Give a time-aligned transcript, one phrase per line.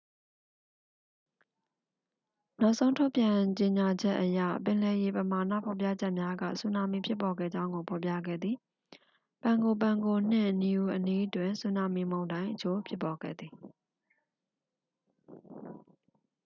[2.61, 8.55] နောက်ဆုံး ထုတ်ပြန်ကြေညာချက်အရ ပင်လယ်ရေပမာဏ ဖော်ပြချက်များက ဆူနာမီ ဖြစ်ပေါ်ခဲ့ကြောင်းကို ဖော်ပြခဲ့သည်
[9.41, 13.51] pago pago နှင့် niue အနီးတွင် ဆူနာမီမုန်တိုင်း အချို့ ဖြစ်ပေါ်ခဲ့သည်